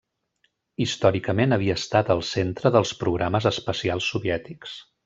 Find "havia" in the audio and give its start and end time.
1.57-1.75